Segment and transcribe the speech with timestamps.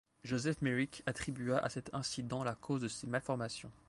[0.23, 3.71] Joseph Merrick attribua à cet incident la cause de ses malformations.